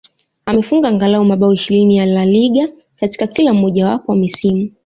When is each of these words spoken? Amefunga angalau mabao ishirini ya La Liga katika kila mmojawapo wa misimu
Amefunga 0.45 0.87
angalau 0.87 1.25
mabao 1.25 1.53
ishirini 1.53 1.97
ya 1.97 2.05
La 2.05 2.25
Liga 2.25 2.67
katika 2.95 3.27
kila 3.27 3.53
mmojawapo 3.53 4.11
wa 4.11 4.17
misimu 4.17 4.71